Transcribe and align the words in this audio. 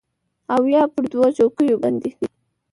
او 0.53 0.61
یا 0.73 0.83
پر 0.93 1.03
دوو 1.11 1.27
چوکیو 1.37 1.81
باندې 1.83 2.09